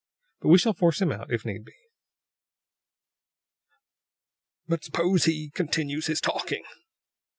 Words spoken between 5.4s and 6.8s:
continues his talking?"